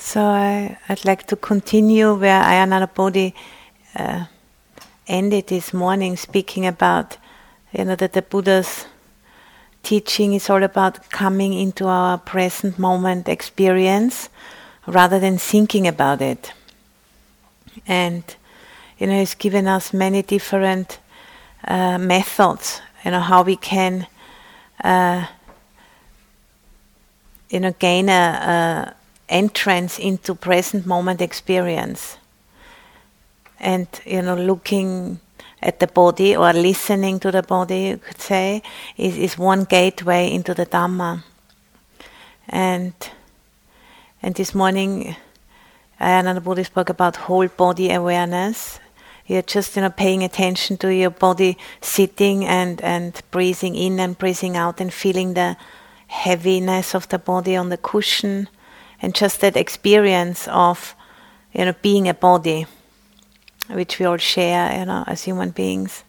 [0.00, 3.34] So I, would like to continue where Ayya Anandabodhi
[3.96, 4.26] uh,
[5.08, 7.16] ended this morning, speaking about,
[7.72, 8.86] you know, that the Buddha's
[9.82, 14.28] teaching is all about coming into our present moment experience
[14.86, 16.52] rather than thinking about it.
[17.84, 18.22] And,
[18.98, 21.00] you know, he's given us many different
[21.66, 24.06] uh, methods, you know, how we can,
[24.84, 25.26] uh,
[27.50, 28.97] you know, gain a, a
[29.28, 32.18] entrance into present moment experience.
[33.60, 35.20] And you know looking
[35.60, 38.62] at the body or listening to the body you could say
[38.96, 41.24] is, is one gateway into the dhamma.
[42.48, 42.94] And
[44.22, 45.16] and this morning
[46.00, 48.78] Ayya Anandabodhi spoke about whole body awareness.
[49.26, 54.16] You're just you know paying attention to your body sitting and and breathing in and
[54.16, 55.56] breathing out and feeling the
[56.06, 58.48] heaviness of the body on the cushion
[59.00, 60.94] and just that experience of
[61.52, 62.66] you know being a body
[63.70, 66.04] which we all share you know as human beings.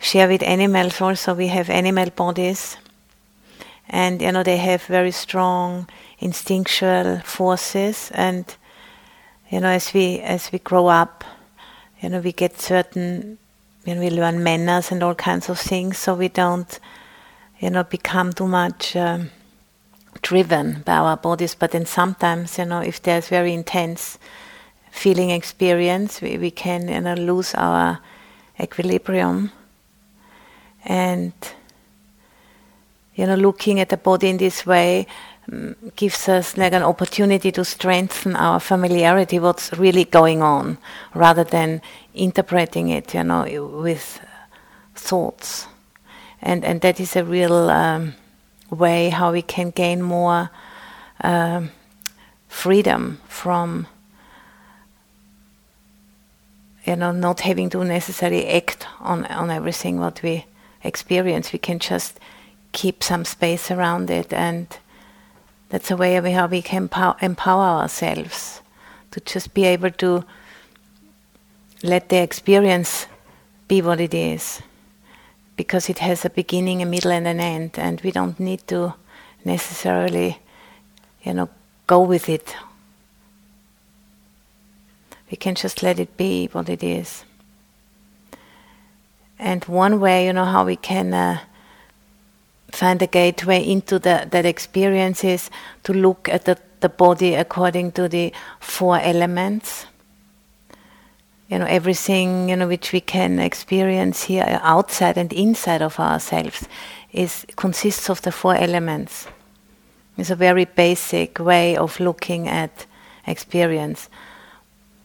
[0.00, 2.76] Share with animals also we have animal bodies.
[3.88, 8.10] And you know they have very strong instinctual forces.
[8.14, 8.44] And
[9.50, 11.24] you know as we as we grow up
[12.00, 13.38] you know we get certain
[13.84, 15.98] you know we learn manners and all kinds of things.
[15.98, 16.78] So we don't
[17.60, 19.30] you know become too much um,
[20.24, 24.18] driven by our bodies, but then sometimes, you know, if there's very intense
[24.90, 28.00] feeling experience, we, we can, you know, lose our
[28.58, 29.52] equilibrium.
[30.86, 31.32] And,
[33.14, 35.06] you know, looking at the body in this way
[35.52, 40.78] um, gives us like an opportunity to strengthen our familiarity, what's really going on,
[41.14, 41.82] rather than
[42.14, 43.44] interpreting it, you know,
[43.82, 44.20] with
[44.94, 45.66] thoughts.
[46.40, 47.70] And, and that is a real.
[47.70, 48.14] Um,
[48.70, 50.50] way how we can gain more
[51.22, 51.62] uh,
[52.48, 53.86] freedom from
[56.84, 60.44] you know not having to necessarily act on on everything what we
[60.82, 61.52] experience.
[61.52, 62.20] We can just
[62.72, 64.66] keep some space around it and
[65.68, 66.90] that's a way how we can
[67.22, 68.60] empower ourselves
[69.10, 70.24] to just be able to
[71.82, 73.06] let the experience
[73.68, 74.60] be what it is
[75.56, 78.94] because it has a beginning, a middle, and an end, and we don't need to
[79.44, 80.38] necessarily,
[81.22, 81.48] you know,
[81.86, 82.56] go with it.
[85.30, 87.24] We can just let it be what it is.
[89.38, 91.40] And one way, you know, how we can uh,
[92.70, 95.50] find a gateway into the, that experience is
[95.84, 99.86] to look at the, the body according to the four elements
[101.48, 106.66] you know everything you know which we can experience here outside and inside of ourselves
[107.12, 109.28] is consists of the four elements.
[110.16, 112.86] It's a very basic way of looking at
[113.26, 114.08] experience.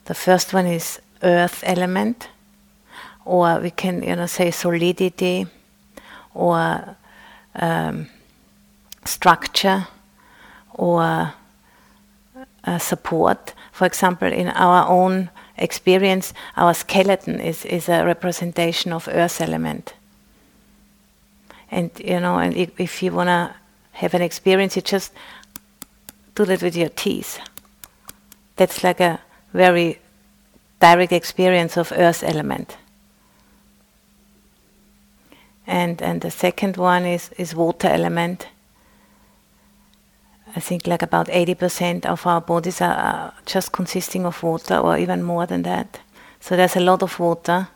[0.06, 2.30] The first one is earth element
[3.26, 5.46] or we can you know say solidity
[6.34, 6.96] or
[7.56, 8.08] um,
[9.06, 9.88] structure
[10.74, 11.34] or
[12.64, 13.54] uh, support.
[13.72, 15.30] For example in our own
[15.60, 19.94] experience, our skeleton is, is a representation of earth element.
[21.72, 23.56] And you know, and if, if you wanna
[23.92, 25.12] have an experience, you just
[26.36, 27.40] do that with your teeth.
[28.56, 29.20] That's like a
[29.54, 30.00] very
[30.80, 32.78] direct experience of earth element.
[35.68, 38.48] And and the second one is, is water element
[40.56, 45.24] I think like about 80% of our bodies are just consisting of water or even
[45.24, 46.00] more than that.
[46.40, 47.68] So there's a lot of water.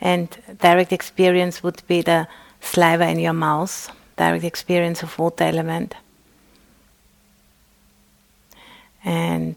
[0.00, 0.28] And
[0.60, 2.28] direct experience would be the
[2.60, 5.94] saliva in your mouth, direct experience of water element.
[9.04, 9.56] And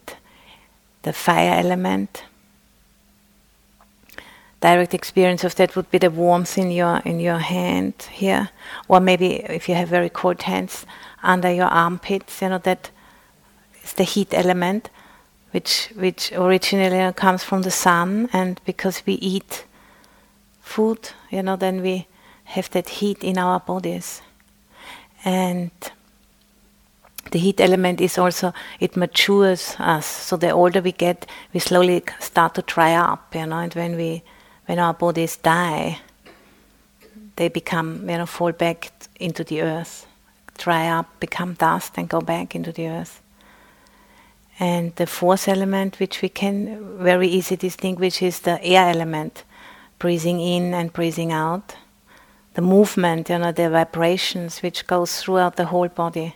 [1.04, 2.24] the fire element.
[4.62, 8.50] Direct experience of that would be the warmth in your in your hand here,
[8.88, 10.86] or maybe if you have very cold hands,
[11.24, 12.42] under your armpits.
[12.42, 12.92] You know that
[13.84, 14.90] is the heat element,
[15.52, 19.66] which which originally comes from the sun, and because we eat
[20.62, 22.08] food, you know, then we
[22.44, 24.22] have that heat in our bodies,
[25.26, 25.72] and
[27.32, 30.06] the heat element is also it matures us.
[30.06, 33.96] So the older we get, we slowly start to dry up, you know, and when
[33.96, 34.24] we
[34.66, 36.00] when our bodies die,
[37.36, 40.08] they become you know fall back into the earth
[40.58, 43.22] dry up, become dust, and go back into the earth.
[44.60, 49.44] And the fourth element, which we can very easily distinguish, is the air element,
[49.98, 51.76] breathing in and breathing out.
[52.54, 56.36] The movement, you know, the vibrations which goes throughout the whole body.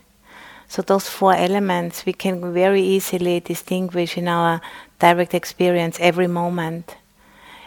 [0.67, 4.61] So those four elements we can very easily distinguish in our
[4.99, 6.97] direct experience every moment.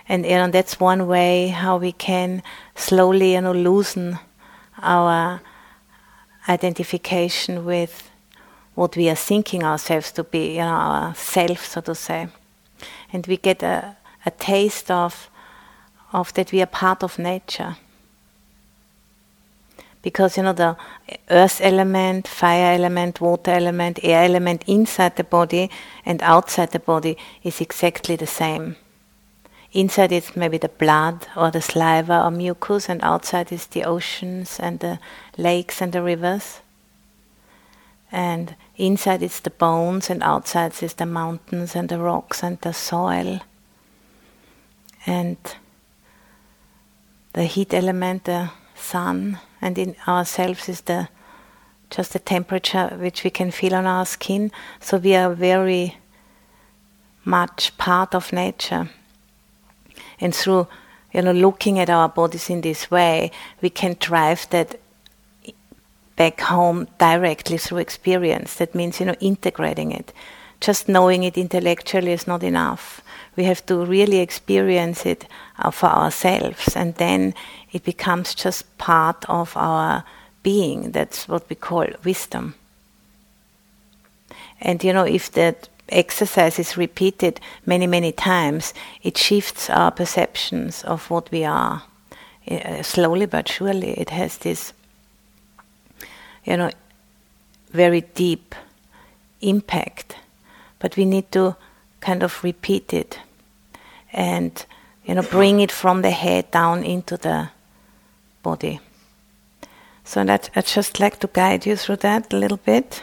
[0.09, 2.43] And you know, that's one way how we can
[2.75, 4.19] slowly you know, loosen
[4.83, 5.41] our
[6.49, 8.11] identification with
[8.75, 12.29] what we are thinking ourselves to be, you know, our self, so to say.
[13.12, 15.29] And we get a, a taste of,
[16.12, 17.77] of that we are part of nature.
[20.00, 20.77] Because, you know, the
[21.29, 25.71] earth element, fire element, water element, air element inside the body
[26.06, 28.77] and outside the body is exactly the same.
[29.73, 34.59] Inside is maybe the blood or the saliva or mucus, and outside is the oceans
[34.59, 34.99] and the
[35.37, 36.61] lakes and the rivers.
[38.11, 42.73] And inside is the bones, and outside is the mountains and the rocks and the
[42.73, 43.41] soil.
[45.05, 45.37] And
[47.35, 51.09] the heat element, the sun, and in ourselves is the
[51.91, 54.50] just the temperature which we can feel on our skin.
[54.81, 55.97] So we are very
[57.25, 58.91] much part of nature.
[60.20, 60.67] And through
[61.12, 63.31] you know looking at our bodies in this way,
[63.61, 64.79] we can drive that
[66.17, 68.56] back home directly through experience.
[68.56, 70.12] That means you know integrating it.
[70.61, 73.00] Just knowing it intellectually is not enough.
[73.37, 75.26] We have to really experience it
[75.70, 77.35] for ourselves, and then
[77.73, 80.05] it becomes just part of our
[80.43, 80.91] being.
[80.91, 82.55] That's what we call wisdom.
[84.61, 90.85] And you know, if that exercise is repeated many, many times, it shifts our perceptions
[90.85, 91.82] of what we are.
[92.50, 94.73] Uh, slowly but surely, it has this,
[96.44, 96.70] you know,
[97.73, 98.55] very deep
[99.40, 100.17] impact.
[100.79, 101.56] But we need to
[102.00, 103.19] kind of repeat it
[104.12, 104.64] and,
[105.05, 107.50] you know, bring it from the head down into the
[108.43, 108.81] body.
[110.05, 113.02] So that I'd just like to guide you through that a little bit.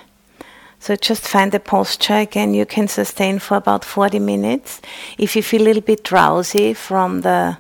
[0.86, 4.82] So just find a posture again you can sustain for about 40 minutes.
[5.18, 7.58] If you feel a little bit drowsy from the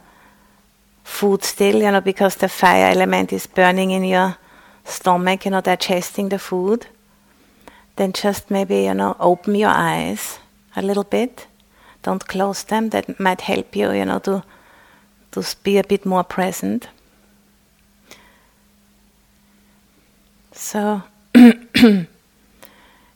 [1.04, 4.38] food still, you know, because the fire element is burning in your
[4.84, 6.86] stomach, you know, digesting the food,
[7.96, 10.38] then just maybe, you know, open your eyes
[10.76, 11.48] a little bit.
[12.04, 12.90] Don't close them.
[12.90, 14.44] That might help you, you know, to,
[15.32, 16.90] to be a bit more present.
[20.52, 21.02] So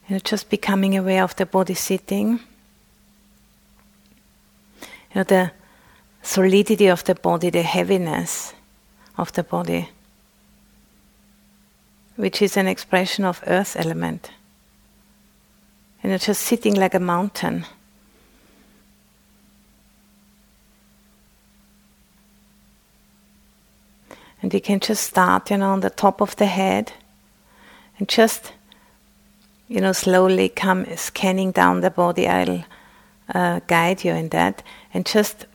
[0.10, 2.40] You know, just becoming aware of the body sitting.
[4.82, 5.52] You know, the
[6.24, 8.54] solidity of the body, the heaviness
[9.18, 9.90] of the body,
[12.16, 14.32] which is an expression of earth element.
[16.04, 17.66] You just sitting like a mountain.
[24.42, 26.94] And we can just start, you know, on the top of the head
[28.00, 28.54] and just
[29.70, 32.28] you know, slowly come scanning down the body.
[32.28, 32.66] I'll
[33.34, 34.64] uh, guide you in that,
[34.94, 35.46] and just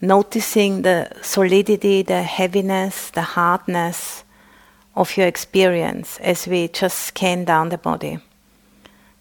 [0.00, 4.24] noticing the solidity, the heaviness, the hardness
[4.96, 8.18] of your experience as we just scan down the body.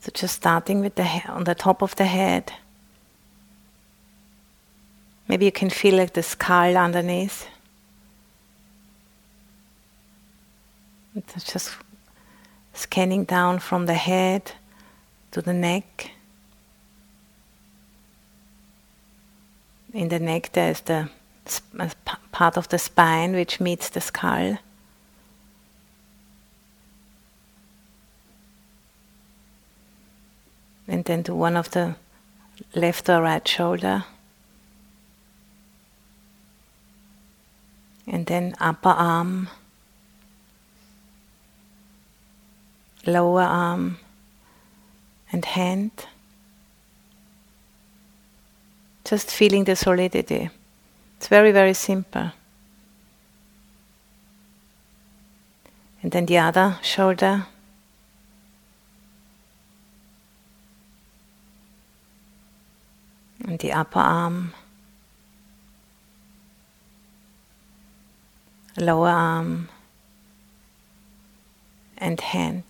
[0.01, 2.51] So just starting with the he- on the top of the head.
[5.27, 7.47] Maybe you can feel like the skull underneath.
[11.15, 11.75] It's just
[12.79, 14.53] scanning down from the head
[15.31, 16.11] to the neck.
[19.93, 21.09] In the neck, there is the
[21.79, 21.89] uh,
[22.31, 24.57] part of the spine which meets the skull.
[30.87, 31.95] And then to one of the
[32.73, 34.05] left or right shoulder.
[38.07, 39.49] And then upper arm.
[43.05, 43.97] Lower arm
[45.31, 45.91] and hand.
[49.03, 50.49] Just feeling the solidity.
[51.17, 52.31] It's very, very simple.
[56.01, 57.45] And then the other shoulder.
[63.43, 64.53] And the upper arm.
[68.77, 69.69] Lower arm.
[71.97, 72.63] And hand.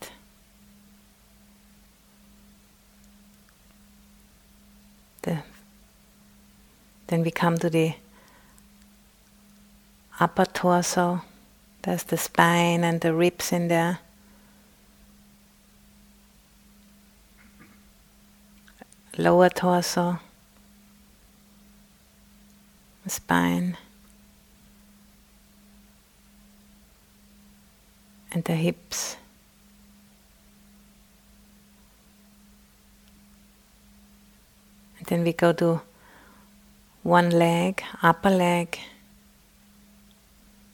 [7.10, 7.96] Then we come to the
[10.20, 11.24] upper torso.
[11.82, 13.98] There's the spine and the ribs in there.
[19.18, 20.20] Lower torso,
[23.08, 23.75] spine,
[28.32, 29.18] and the hips.
[35.00, 35.82] And then we go to
[37.03, 38.77] one leg, upper leg,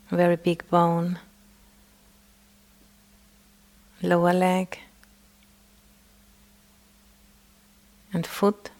[0.10, 1.20] very big bone,
[4.01, 4.79] lower leg,
[8.13, 8.72] and foot.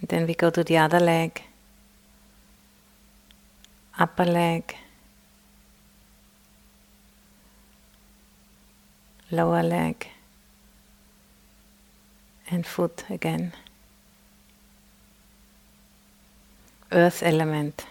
[0.00, 1.42] And then we go to the other leg,
[3.98, 4.76] upper leg,
[9.30, 10.08] lower leg,
[12.50, 13.52] and foot again.
[16.92, 17.86] Earth element.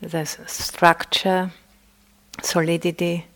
[0.00, 1.50] There's structure,
[2.42, 3.26] solidity,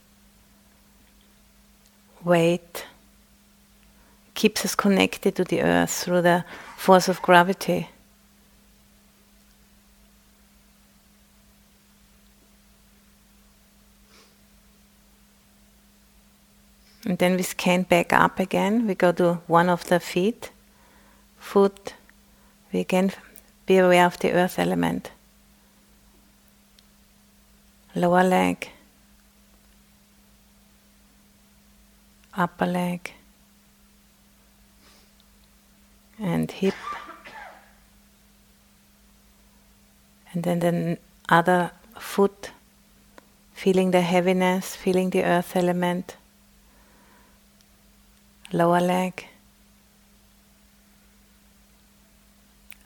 [2.24, 2.86] weight,
[4.34, 6.44] keeps us connected to the earth through the
[6.76, 7.88] force of gravity.
[17.06, 18.86] And then we scan back up again.
[18.86, 20.50] We go to one of the feet,
[21.38, 21.94] foot.
[22.72, 23.12] We again
[23.66, 25.10] be aware of the earth element.
[27.94, 28.70] Lower leg,
[32.36, 33.12] upper leg,
[36.18, 36.74] and hip.
[40.32, 41.70] And then the other
[42.00, 42.50] foot,
[43.52, 46.16] feeling the heaviness, feeling the earth element
[48.54, 49.26] lower leg,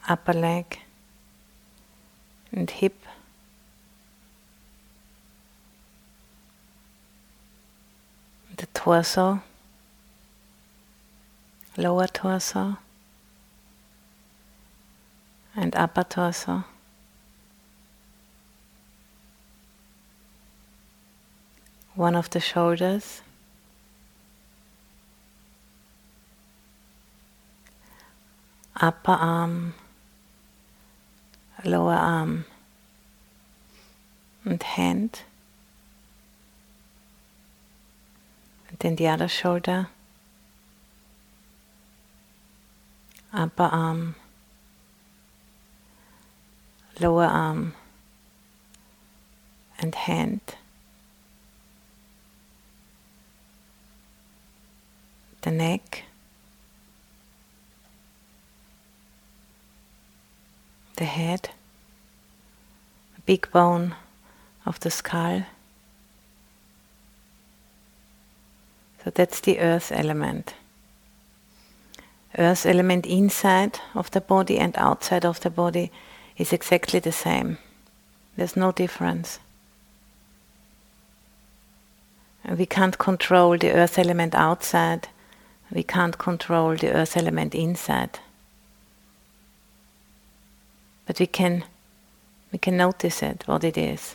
[0.08, 0.78] upper leg,
[2.50, 2.96] and hip.
[8.56, 9.42] The torso,
[11.76, 12.78] lower torso,
[15.54, 16.64] and upper torso.
[21.94, 23.20] One of the shoulders.
[28.80, 29.74] Upper arm,
[31.64, 32.44] lower arm,
[34.44, 35.22] and hand.
[38.68, 39.88] And then the other shoulder,
[43.32, 44.14] upper arm,
[47.00, 47.74] lower arm,
[49.78, 50.40] and hand.
[55.42, 56.07] The neck.
[60.98, 61.50] The head,
[63.16, 63.94] a big bone
[64.66, 65.42] of the skull.
[69.02, 70.54] So that's the earth element.
[72.36, 75.90] Earth element inside of the body and outside of the body
[76.36, 77.58] is exactly the same.
[78.36, 79.38] There's no difference.
[82.56, 85.08] We can't control the earth element outside,
[85.70, 88.20] we can't control the earth element inside
[91.08, 91.64] but we can
[92.52, 94.14] we can notice it what it is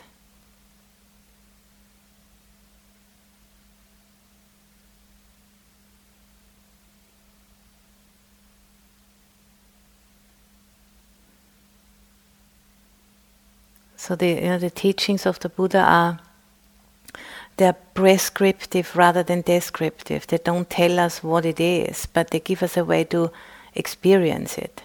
[14.04, 16.18] So the you know, the teachings of the Buddha are
[17.56, 20.26] they're prescriptive rather than descriptive.
[20.26, 23.32] They don't tell us what it is, but they give us a way to
[23.74, 24.82] experience it.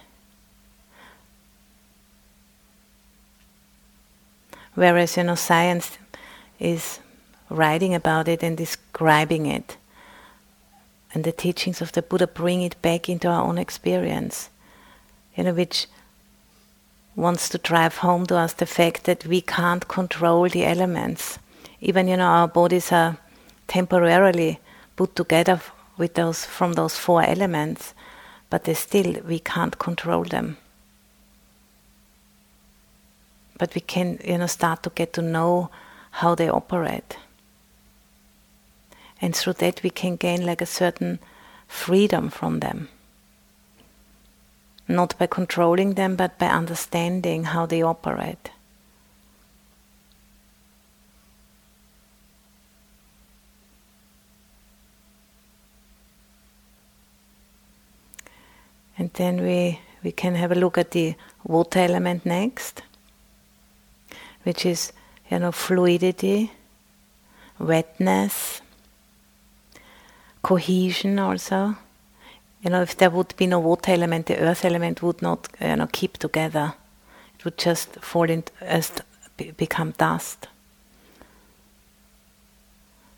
[4.74, 5.98] Whereas, you know, science
[6.58, 7.00] is
[7.48, 9.76] writing about it and describing it.
[11.12, 14.48] And the teachings of the Buddha bring it back into our own experience,
[15.34, 15.88] you know, which
[17.16, 21.38] wants to drive home to us the fact that we can't control the elements.
[21.80, 23.18] Even, you know, our bodies are
[23.66, 24.60] temporarily
[24.94, 25.60] put together
[25.96, 27.92] with those from those four elements,
[28.48, 30.56] but they still we can't control them
[33.60, 35.68] but we can you know start to get to know
[36.10, 37.18] how they operate.
[39.20, 41.18] And through that we can gain like a certain
[41.68, 42.88] freedom from them.
[44.88, 48.50] Not by controlling them but by understanding how they operate.
[58.96, 61.14] And then we we can have a look at the
[61.44, 62.82] water element next
[64.42, 64.92] which is
[65.30, 66.52] you know fluidity,
[67.58, 68.60] wetness,
[70.42, 71.76] cohesion also.
[72.62, 75.76] You know, if there would be no water element, the earth element would not you
[75.76, 76.74] know keep together.
[77.38, 78.92] It would just fall into as
[79.56, 80.48] become dust.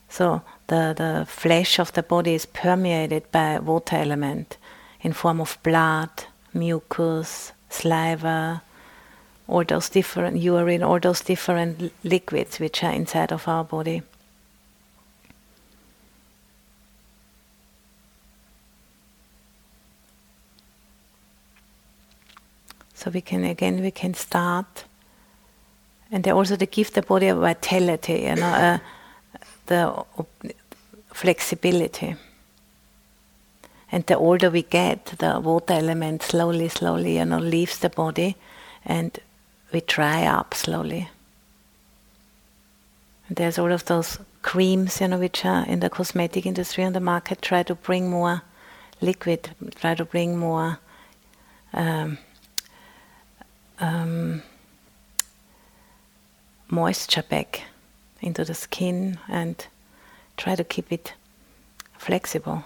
[0.09, 4.59] So the, the flesh of the body is permeated by water element
[5.01, 6.11] in form of blood,
[6.53, 8.63] mucus, saliva,
[9.49, 14.03] all those different urine, or those different liquids which are inside of our body.
[22.95, 24.85] So we can again we can start,
[26.13, 28.79] and also to give the body a vitality, you know, uh,
[29.67, 30.05] the
[31.13, 32.15] flexibility.
[33.91, 38.37] And the older we get, the water element slowly, slowly, you know, leaves the body,
[38.87, 39.19] and
[39.73, 41.09] we dry up slowly.
[43.31, 47.01] There's all of those creams, you know, which are in the cosmetic industry on the
[47.01, 48.43] market, try to bring more
[49.01, 50.79] liquid, try to bring more.
[51.73, 52.19] Um,
[53.83, 54.43] um,
[56.73, 57.65] moisture back
[58.21, 59.67] into the skin and
[60.37, 61.13] try to keep it
[61.99, 62.65] flexible.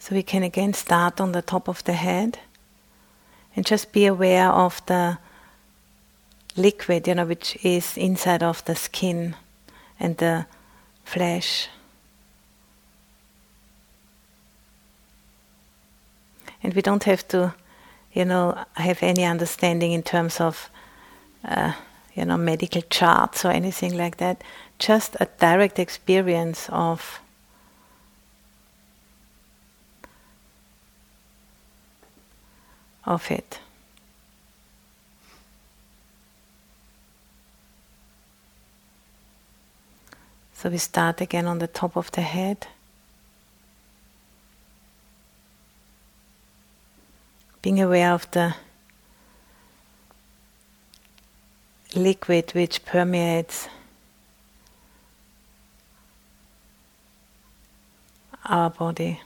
[0.00, 2.40] So we can again start on the top of the head
[3.56, 5.18] and just be aware of the
[6.56, 9.36] liquid, you know, which is inside of the skin
[9.98, 10.46] and the
[11.04, 11.68] flesh.
[16.64, 17.54] and we don't have to,
[18.14, 20.70] you know, have any understanding in terms of,
[21.44, 21.74] uh,
[22.14, 24.42] you know, medical charts or anything like that.
[24.78, 27.20] Just a direct experience of.
[33.06, 33.58] Of it.
[40.54, 42.66] So we start again on the top of the head.
[47.64, 48.54] being aware of the
[51.96, 53.70] liquid which permeates
[58.44, 59.18] our body.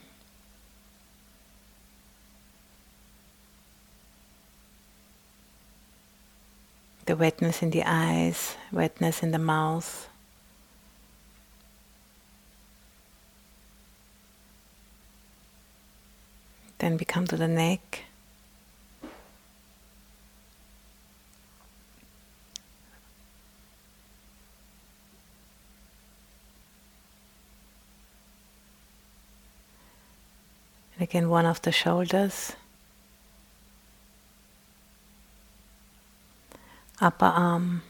[7.09, 10.11] The wetness in the eyes, wetness in the mouth.
[16.77, 18.03] Then we come to the neck.
[31.01, 32.53] Again, one of the shoulders,
[37.01, 37.83] upper arm,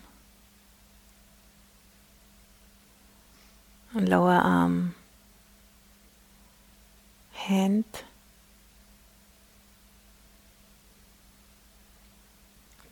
[3.94, 4.94] lower arm,
[7.32, 7.84] hand,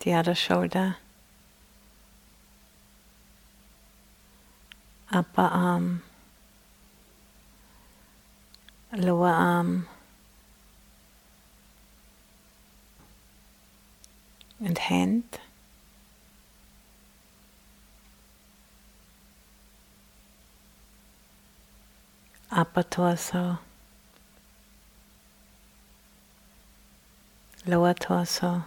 [0.01, 0.97] the other shoulder,
[5.13, 6.03] upper arm,
[8.93, 9.67] lower arm.
[9.67, 9.89] Um,
[14.61, 15.39] and hand.
[22.57, 23.59] Upper torso,
[27.67, 28.65] lower torso,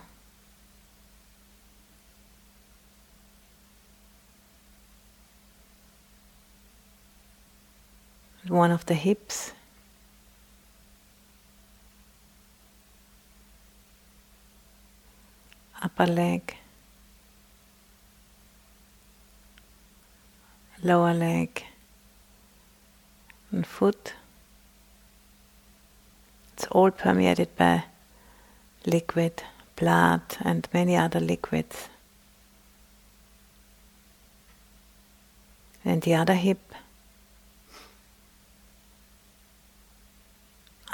[8.47, 9.53] one of the hips.
[15.81, 16.55] upper leg,
[20.83, 21.63] lower leg,
[23.51, 24.13] and foot.
[26.53, 27.83] It's all permeated by
[28.85, 29.43] liquid,
[29.75, 31.89] blood, and many other liquids.
[35.85, 36.59] And the other hip,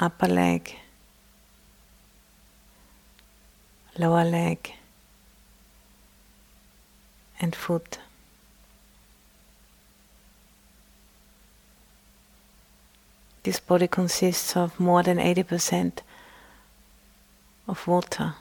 [0.00, 0.76] upper leg,
[3.98, 4.72] lower leg,
[7.40, 7.98] and foot.
[13.46, 15.98] This body consists of more than 80%
[17.68, 18.34] of water.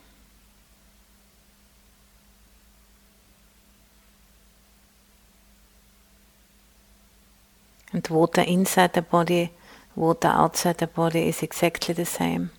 [7.94, 9.52] And water inside the body,
[9.96, 12.50] water outside the body is exactly the same.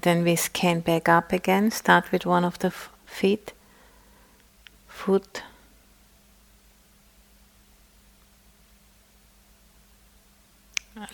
[0.00, 1.70] and then we scan back up again.
[1.70, 2.70] Start with one of the
[3.04, 3.52] feet,
[4.88, 5.42] foot.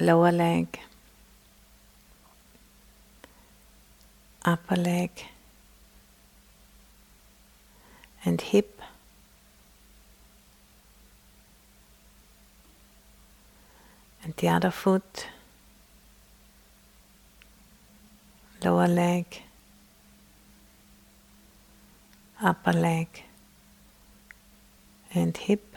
[0.00, 0.80] lower leg,
[4.44, 5.10] upper leg,
[8.24, 8.80] and hip.
[14.22, 15.26] And the other foot.
[18.66, 19.42] Lower leg,
[22.42, 23.22] upper leg,
[25.14, 25.76] and hip.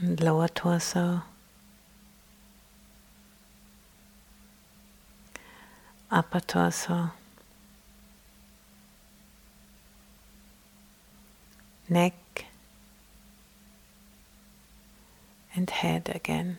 [0.00, 1.22] And lower torso.
[6.10, 7.10] upper torso,
[11.90, 12.14] neck,
[15.58, 16.56] and head again.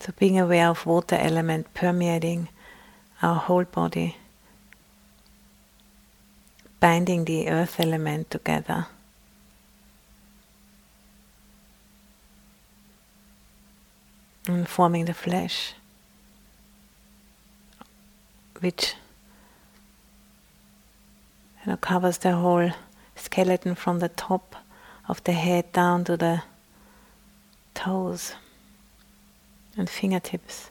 [0.00, 2.48] So, being aware of water element permeating
[3.22, 4.16] our whole body,
[6.80, 8.86] binding the earth element together.
[14.46, 15.72] and forming the flesh,
[18.60, 18.94] which
[21.64, 22.70] you know, covers the whole
[23.16, 24.56] skeleton from the top
[25.08, 26.42] of the head down to the
[27.74, 28.34] toes
[29.76, 30.70] and fingertips.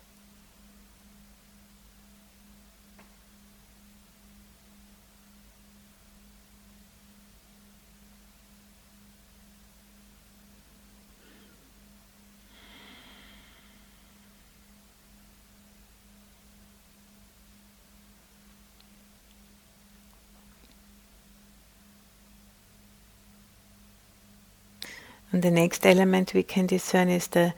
[25.33, 27.53] And the next element we can discern is the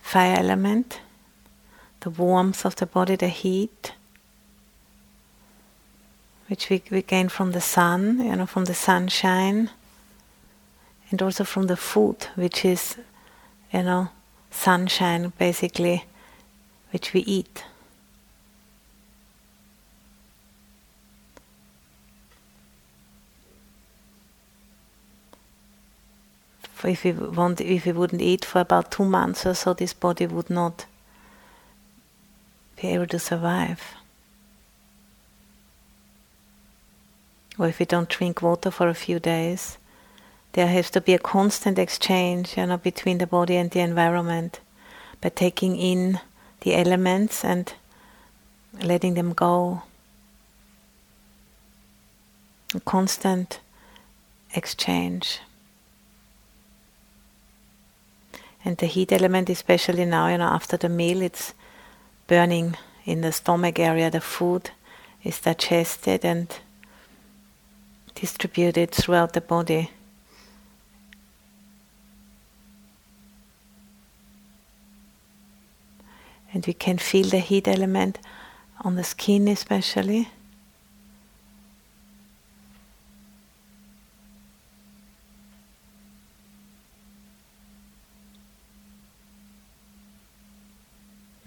[0.00, 1.00] fire element,
[2.00, 3.92] the warmth of the body, the heat,
[6.48, 9.70] which we, we gain from the sun, you know, from the sunshine,
[11.10, 12.96] and also from the food, which is,
[13.72, 14.08] you know,
[14.52, 16.04] sunshine basically,
[16.92, 17.64] which we eat.
[26.84, 30.26] If we want, if we wouldn't eat for about two months or so, this body
[30.26, 30.86] would not
[32.80, 33.94] be able to survive.
[37.58, 39.78] Or if we don't drink water for a few days,
[40.52, 44.60] there has to be a constant exchange, you know, between the body and the environment,
[45.20, 46.20] by taking in
[46.60, 47.72] the elements and
[48.82, 49.82] letting them go.
[52.74, 53.60] A constant
[54.54, 55.40] exchange.
[58.66, 61.54] And the heat element, especially now, you know, after the meal, it's
[62.26, 64.10] burning in the stomach area.
[64.10, 64.70] The food
[65.22, 66.48] is digested and
[68.16, 69.92] distributed throughout the body.
[76.52, 78.18] And we can feel the heat element
[78.80, 80.28] on the skin, especially.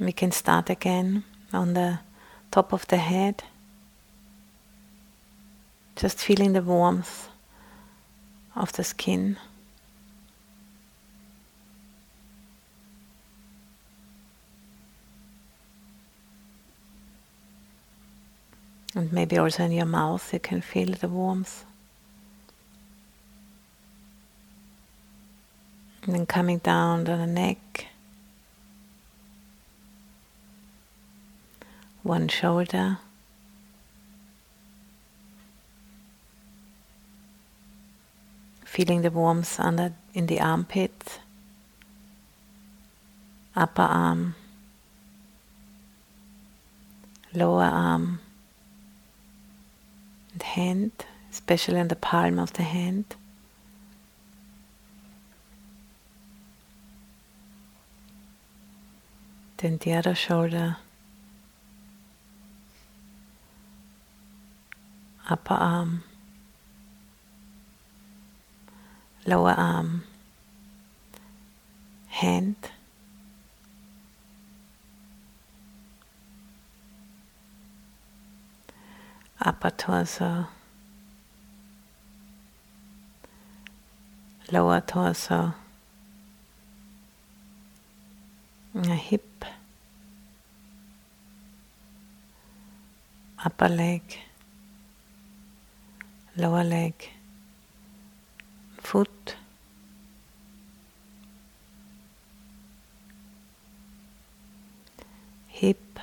[0.10, 2.00] We can start again on the
[2.50, 3.44] top of the head,
[5.96, 7.30] just feeling the warmth
[8.56, 9.38] of the skin.
[18.96, 21.66] And maybe also in your mouth you can feel the warmth.
[26.02, 27.90] And then coming down to the neck.
[32.10, 32.98] One shoulder.
[38.66, 41.20] Feeling the warmth under in the armpit,
[43.56, 44.34] upper arm,
[47.32, 48.20] lower arm,
[50.34, 50.92] and hand,
[51.32, 53.06] especially in the palm of the hand.
[59.58, 60.78] Then the other shoulder.
[65.30, 66.04] Upper arm,
[69.28, 70.04] lower arm, um,
[72.08, 72.56] hand,
[79.40, 80.48] upper torso,
[84.52, 85.54] lower torso,
[88.74, 89.46] a hip,
[93.46, 94.02] upper leg
[96.40, 96.94] lower leg,
[98.78, 99.36] foot,
[105.48, 106.00] hip,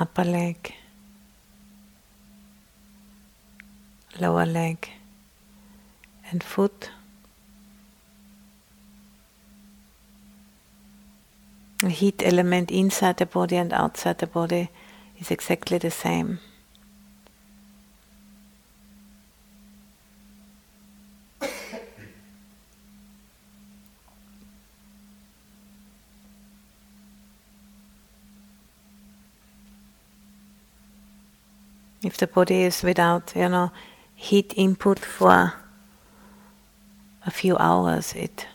[0.00, 0.74] upper leg,
[4.20, 4.90] lower leg,
[6.32, 6.90] and foot.
[11.78, 14.70] The heat element inside the body and outside the body
[15.20, 16.40] is exactly the same.
[32.04, 33.72] If the body is without, you know,
[34.14, 35.54] heat input for
[37.26, 38.46] a few hours, it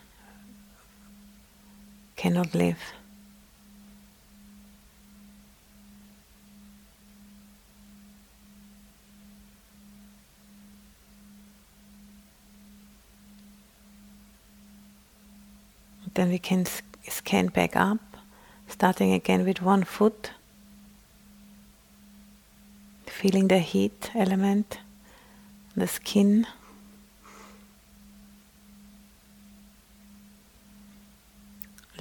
[2.16, 2.78] cannot live.
[16.14, 16.66] Then we can
[17.08, 18.00] scan back up,
[18.68, 20.32] starting again with one foot
[23.20, 24.80] feeling the heat element,
[25.76, 26.48] the skin.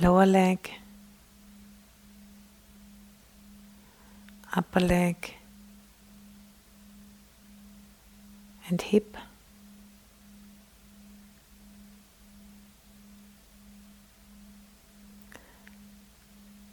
[0.01, 0.71] Lower leg,
[4.55, 5.35] upper leg,
[8.69, 9.17] and hip.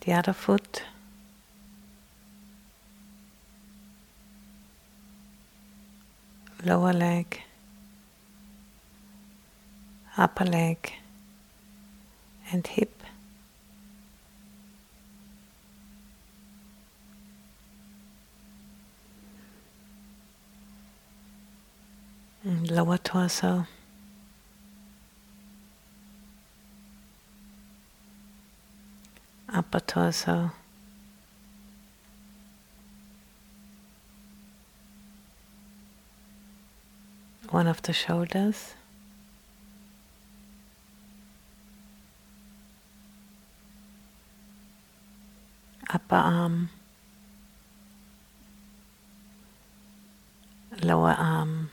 [0.02, 0.84] The other foot.
[6.66, 7.42] Lower leg,
[10.18, 10.94] upper leg,
[12.52, 13.04] and hip.
[22.44, 23.68] And lower torso.
[29.52, 30.52] Upper torso.
[37.56, 38.74] One of the shoulders.
[45.90, 46.70] Upper arm,
[50.84, 51.72] lower arm,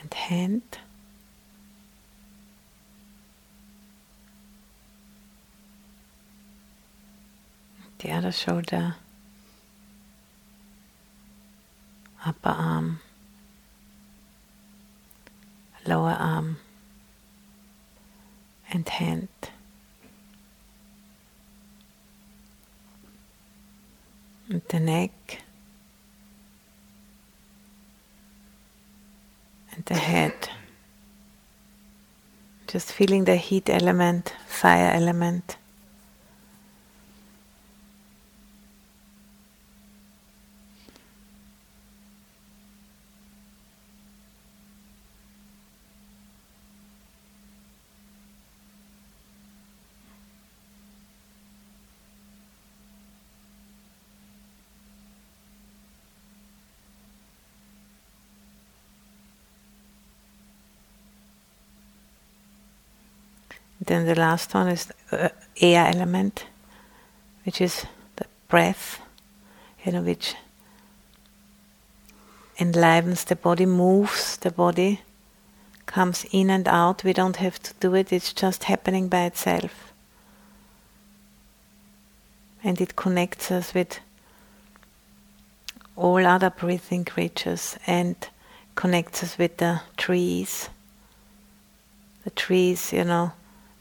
[0.00, 0.78] and hand.
[8.00, 8.96] The other shoulder,
[12.26, 12.98] upper arm
[15.86, 16.58] lower arm
[18.72, 19.28] and hand.
[24.48, 25.42] And the neck
[29.74, 30.34] and the head.
[32.66, 35.56] Just feeling the heat element, fire element.
[63.80, 66.44] Then the last one is uh, air element,
[67.44, 69.00] which is the breath,
[69.84, 70.34] you know, which
[72.58, 75.00] enlivens the body, moves the body,
[75.86, 77.04] comes in and out.
[77.04, 79.92] We don't have to do it, it's just happening by itself.
[82.62, 83.98] And it connects us with
[85.96, 88.14] all other breathing creatures and
[88.74, 90.68] connects us with the trees.
[92.24, 93.32] The trees, you know,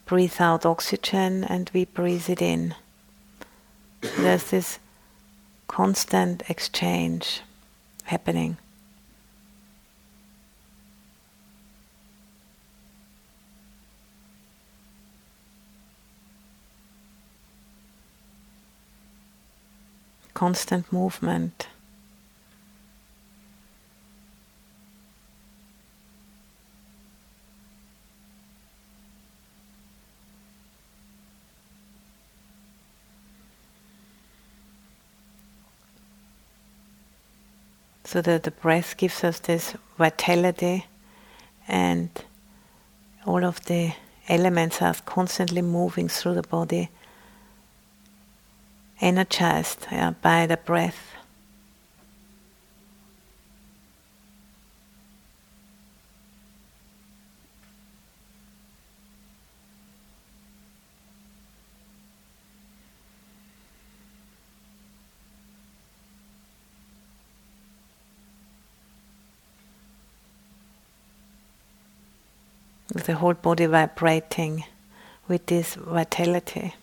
[0.10, 2.74] breathe out oxygen and we breathe it in.
[4.18, 4.80] There's this
[5.68, 7.42] constant exchange
[8.06, 8.58] happening.
[20.34, 21.68] Constant movement.
[38.10, 40.88] So that the breath gives us this vitality
[41.68, 42.10] and
[43.24, 43.94] all of the
[44.28, 46.90] elements are constantly moving through the body,
[49.00, 51.10] energized yeah, by the breath.
[72.94, 74.64] with the whole body vibrating
[75.28, 76.76] with this vitality.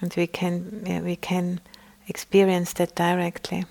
[0.00, 1.60] And we can, yeah, we can
[2.06, 3.64] experience that directly.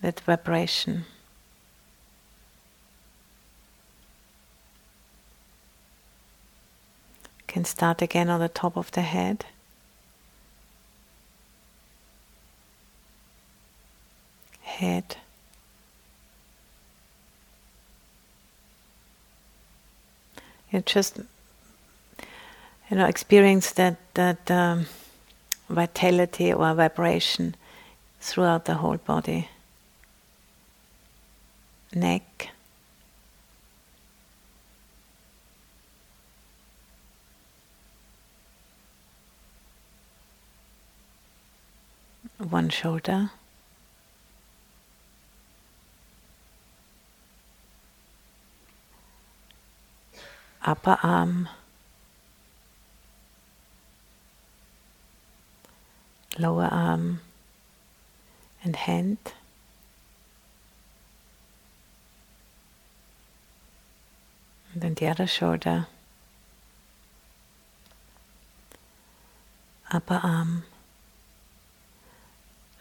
[0.00, 1.04] That vibration.
[7.46, 9.46] Can start again on the top of the head.
[14.62, 15.18] Head.
[20.72, 21.18] You just
[22.90, 24.86] you know experience that that um,
[25.68, 27.54] vitality or vibration
[28.20, 29.48] throughout the whole body.
[31.94, 32.50] Neck.
[42.38, 43.30] One shoulder.
[50.66, 51.48] Upper arm.
[56.38, 57.20] lower arm
[58.62, 59.18] and hand.
[64.72, 65.86] And then the other shoulder,
[69.90, 70.64] upper arm,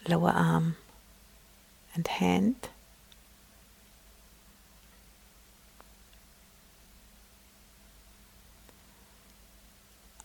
[0.07, 0.75] lower arm
[1.93, 2.55] and hand.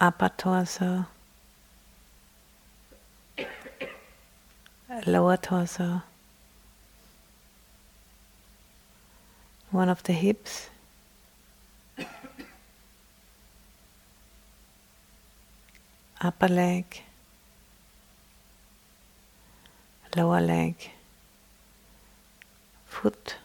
[0.03, 1.05] Upper torso,
[5.07, 6.03] lower torso,
[9.71, 10.71] one of the hips,
[16.23, 17.03] upper leg,
[20.17, 20.77] lower leg,
[22.87, 23.37] foot.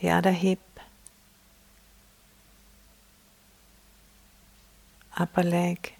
[0.00, 0.60] The other hip,
[5.16, 5.94] upper leg,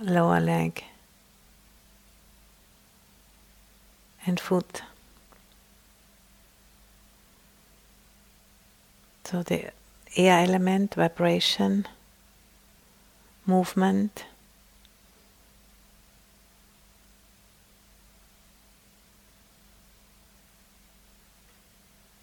[0.00, 0.84] lower leg,
[4.26, 4.82] and foot.
[9.24, 9.70] So the
[10.16, 11.86] air element, vibration,
[13.46, 14.26] movement.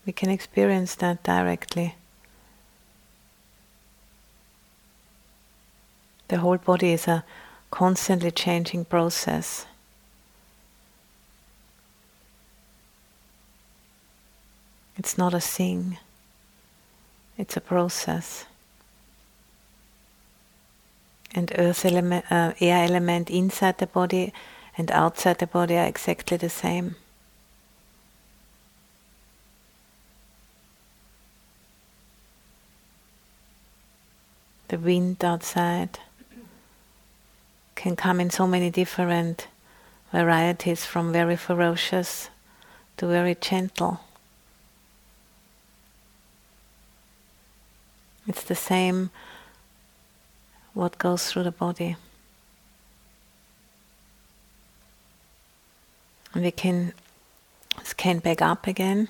[0.06, 1.96] We can experience that directly.
[6.28, 7.24] The whole body is a
[7.72, 9.66] constantly changing process.
[14.98, 15.98] It's not a thing,
[17.38, 18.46] it's a process.
[21.34, 24.34] And earth element, uh, air element inside the body
[24.78, 26.96] and outside the body are exactly the same.
[34.72, 36.00] The wind outside
[37.76, 39.48] can come in so many different
[40.14, 42.30] varieties from very ferocious
[42.96, 44.00] to very gentle.
[48.26, 49.10] It's the same
[50.74, 51.98] what goes through the body.
[56.34, 56.94] And we can
[57.84, 59.10] scan back up again,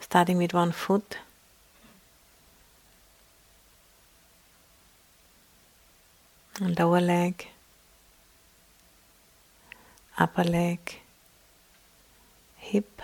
[0.00, 1.16] starting with one foot.
[6.60, 7.48] Lower leg,
[10.18, 11.00] upper leg,
[12.56, 13.02] hip,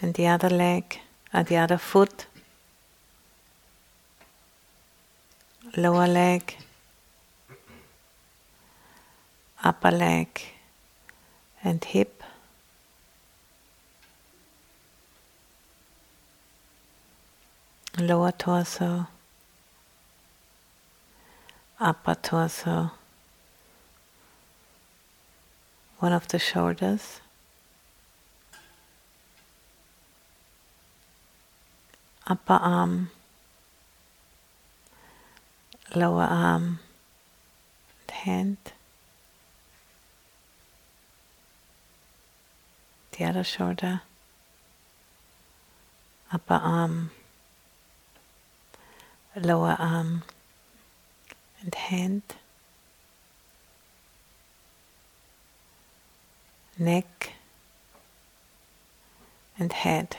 [0.00, 1.00] then the other leg,
[1.32, 2.26] and uh, the other foot,
[5.76, 6.56] lower leg,
[9.62, 10.28] upper leg,
[11.62, 12.19] and hip.
[18.00, 19.06] Lower torso,
[21.78, 22.92] upper torso,
[25.98, 27.20] one of the shoulders,
[32.26, 33.10] upper arm,
[35.94, 36.78] lower arm,
[38.10, 38.58] hand,
[43.12, 44.02] the other shoulder,
[46.32, 47.10] upper arm
[49.36, 50.22] lower arm
[51.62, 52.22] and hand,
[56.78, 57.34] neck
[59.58, 60.16] and head.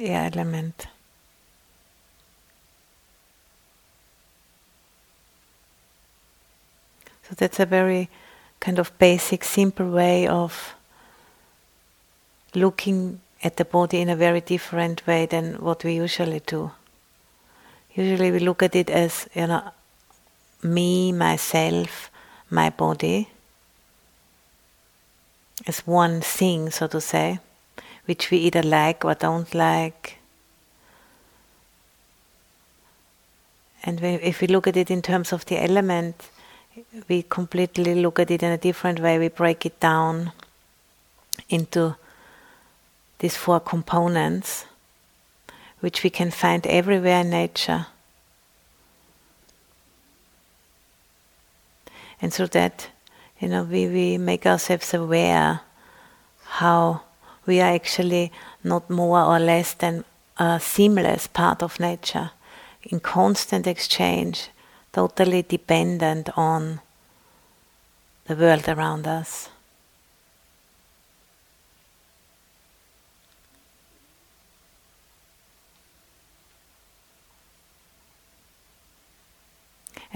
[0.00, 0.86] air element.
[7.28, 8.08] So that's a very
[8.60, 10.74] kind of basic, simple way of
[12.54, 16.70] looking at the body in a very different way than what we usually do.
[17.94, 19.62] Usually we look at it as, you know,
[20.62, 22.10] me, myself,
[22.50, 23.28] my body,
[25.66, 27.38] as one thing, so to say,
[28.06, 30.18] which we either like or don't like.
[33.84, 36.30] And if we look at it in terms of the element,
[37.08, 39.18] we completely look at it in a different way.
[39.18, 40.32] We break it down
[41.48, 41.96] into
[43.18, 44.66] these four components,
[45.80, 47.86] which we can find everywhere in nature.
[52.20, 52.88] And through that,
[53.40, 55.60] you know, we, we make ourselves aware
[56.44, 57.02] how
[57.46, 58.32] we are actually
[58.64, 60.04] not more or less than
[60.36, 62.30] a seamless part of nature,
[62.82, 64.50] in constant exchange,
[64.92, 66.80] totally dependent on
[68.26, 69.48] the world around us.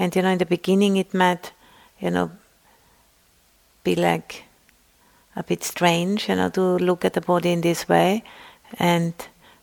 [0.03, 1.53] And you know, in the beginning, it might,
[2.01, 2.33] you know,
[3.85, 4.43] be like
[5.37, 8.25] a bit strange, you know, to look at the body in this way,
[8.81, 9.15] and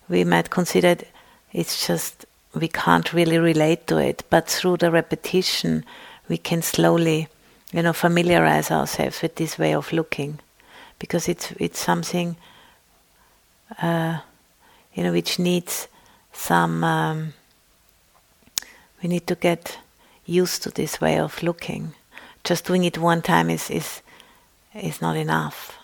[0.07, 1.09] we might consider it,
[1.51, 2.25] it's just
[2.55, 4.23] we can't really relate to it.
[4.29, 5.83] But through the repetition,
[6.29, 7.27] we can slowly,
[7.73, 10.39] you know, familiarize ourselves with this way of looking,
[10.99, 12.37] because it's it's something,
[13.81, 14.19] uh,
[14.93, 15.89] you know, which needs
[16.31, 16.81] some.
[16.85, 17.33] Um,
[19.03, 19.79] we need to get
[20.29, 21.95] used to this way of looking.
[22.43, 24.01] Just doing it one time is, is,
[24.73, 25.77] is not enough.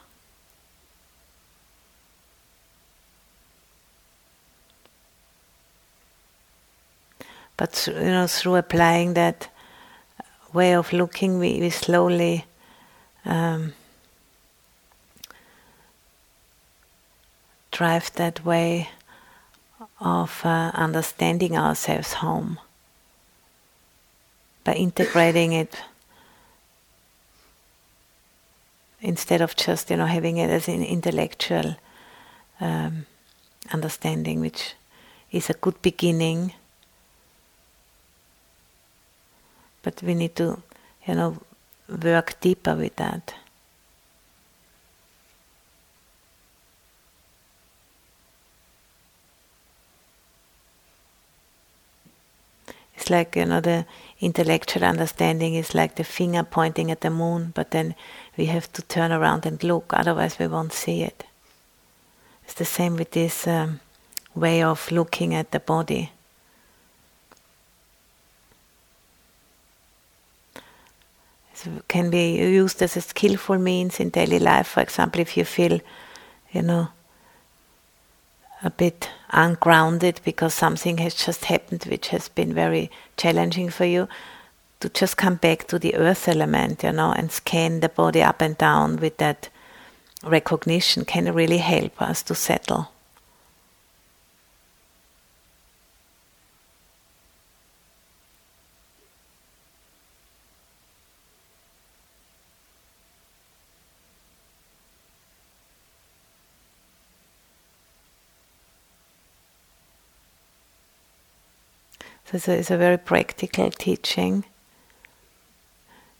[7.57, 9.49] But you know, through applying that
[10.53, 12.45] way of looking, we, we slowly
[13.23, 13.73] um,
[17.71, 18.89] drive that way
[19.99, 22.59] of uh, understanding ourselves home
[24.65, 25.77] by integrating it
[28.99, 31.77] instead of just you know having it as an intellectual
[32.59, 33.05] um,
[33.71, 34.75] understanding, which
[35.31, 36.53] is a good beginning.
[39.83, 40.61] But we need to,
[41.07, 41.37] you know,
[41.87, 43.35] work deeper with that.
[52.95, 53.85] It's like you know the
[54.21, 57.95] intellectual understanding is like the finger pointing at the moon, but then
[58.37, 61.25] we have to turn around and look, otherwise, we won't see it.
[62.45, 63.79] It's the same with this um,
[64.33, 66.11] way of looking at the body.
[71.65, 74.67] It can be used as a skillful means in daily life.
[74.67, 75.79] For example, if you feel,
[76.51, 76.89] you know,
[78.65, 84.07] a bit ungrounded because something has just happened which has been very challenging for you
[84.79, 88.41] to just come back to the earth element you know and scan the body up
[88.41, 89.49] and down with that
[90.23, 92.89] recognition can really help us to settle
[112.35, 114.43] It's a, it's a very practical teaching,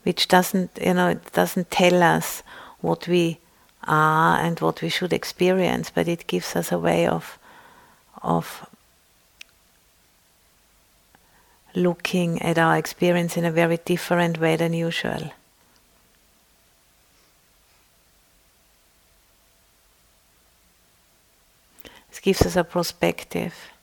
[0.03, 2.41] which doesn't, you know, it doesn't tell us
[2.79, 3.39] what we
[3.83, 7.37] are and what we should experience, but it gives us a way of
[8.23, 8.65] of
[11.75, 15.33] looking at our experience in a very different way than usual.
[22.09, 23.74] It gives us a perspective.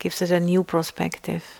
[0.00, 1.59] Gives it a new perspective.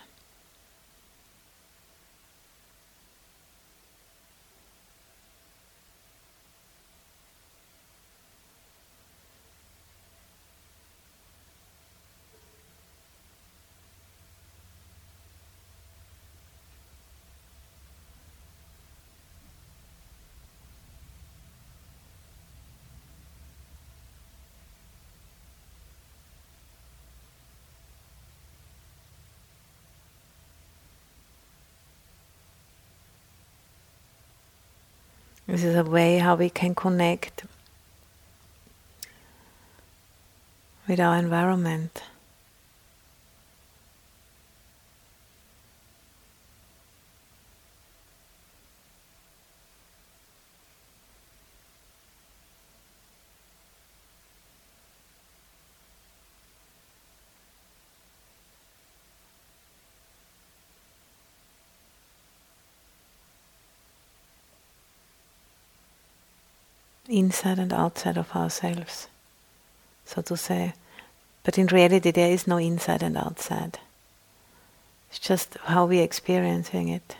[35.50, 37.42] This is a way how we can connect
[40.86, 42.04] with our environment.
[67.10, 69.08] Inside and outside of ourselves,
[70.04, 70.74] so to say.
[71.42, 73.78] But in reality, there is no inside and outside.
[75.10, 77.16] It's just how we're experiencing it.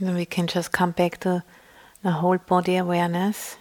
[0.00, 1.42] Then we can just come back to
[2.02, 3.56] the whole body awareness.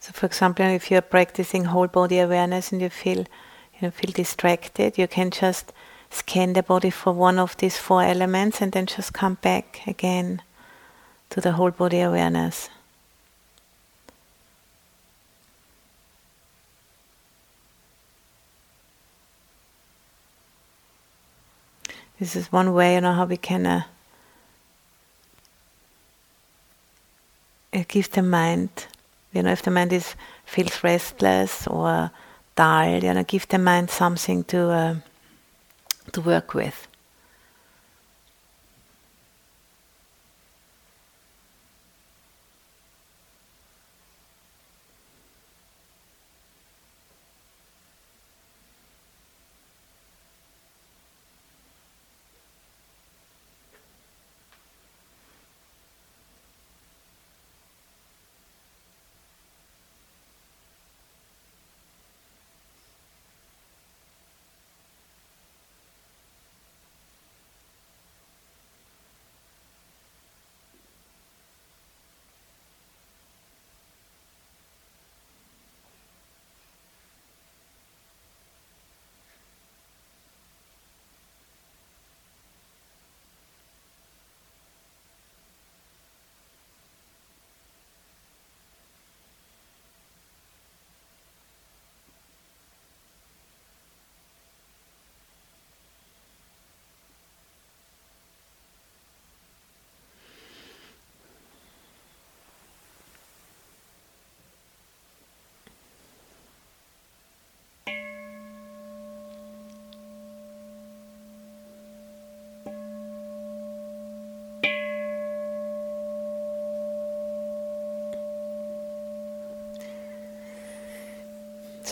[0.00, 3.24] So, for example, if you're practicing whole body awareness and you feel
[3.82, 5.72] you feel distracted, you can just
[6.10, 10.42] scan the body for one of these four elements and then just come back again
[11.30, 12.68] to the whole body awareness.
[22.18, 23.82] This is one way, you know, how we can uh,
[27.88, 28.86] give the mind,
[29.32, 30.14] you know, if the mind is
[30.44, 32.12] feels restless or
[32.54, 34.94] dull, you know, give the mind something to uh,
[36.12, 36.88] to work with.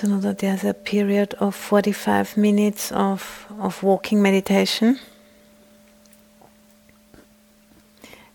[0.02, 4.98] Now that there's a period of 45 minutes of, of walking meditation.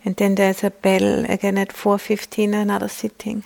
[0.04, 3.46] And then there's a bell again at 4.15, another sitting.